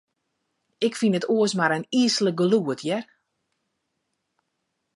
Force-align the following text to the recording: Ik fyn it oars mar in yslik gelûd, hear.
Ik 0.87 0.93
fyn 0.99 1.17
it 1.19 1.29
oars 1.35 1.53
mar 1.59 1.71
in 1.77 1.85
yslik 2.01 2.37
gelûd, 2.39 2.79
hear. 2.83 3.05